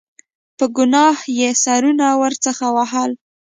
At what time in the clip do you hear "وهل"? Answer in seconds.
2.75-3.11